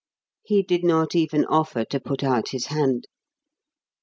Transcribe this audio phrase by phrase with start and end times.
[0.41, 3.05] He did not even offer to put out his hand.